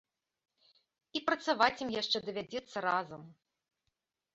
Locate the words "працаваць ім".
1.29-1.95